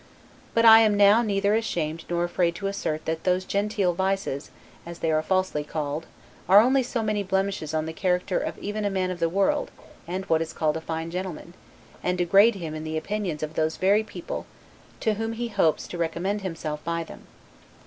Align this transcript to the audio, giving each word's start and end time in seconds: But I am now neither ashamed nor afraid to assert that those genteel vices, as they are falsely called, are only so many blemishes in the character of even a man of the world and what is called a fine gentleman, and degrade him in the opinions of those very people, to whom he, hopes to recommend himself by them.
But 0.55 0.65
I 0.65 0.79
am 0.79 0.97
now 0.97 1.21
neither 1.21 1.53
ashamed 1.53 2.05
nor 2.09 2.23
afraid 2.23 2.55
to 2.55 2.65
assert 2.65 3.05
that 3.05 3.23
those 3.23 3.45
genteel 3.45 3.93
vices, 3.93 4.49
as 4.83 4.97
they 4.97 5.11
are 5.11 5.21
falsely 5.21 5.63
called, 5.63 6.07
are 6.49 6.59
only 6.59 6.81
so 6.81 7.03
many 7.03 7.21
blemishes 7.21 7.71
in 7.71 7.85
the 7.85 7.93
character 7.93 8.39
of 8.39 8.57
even 8.57 8.83
a 8.83 8.89
man 8.89 9.11
of 9.11 9.19
the 9.19 9.29
world 9.29 9.69
and 10.07 10.25
what 10.25 10.41
is 10.41 10.53
called 10.53 10.75
a 10.75 10.81
fine 10.81 11.11
gentleman, 11.11 11.53
and 12.01 12.17
degrade 12.17 12.55
him 12.55 12.73
in 12.73 12.83
the 12.83 12.97
opinions 12.97 13.43
of 13.43 13.53
those 13.53 13.77
very 13.77 14.01
people, 14.01 14.47
to 15.01 15.13
whom 15.13 15.33
he, 15.33 15.49
hopes 15.49 15.87
to 15.89 15.99
recommend 15.99 16.41
himself 16.41 16.83
by 16.83 17.03
them. 17.03 17.27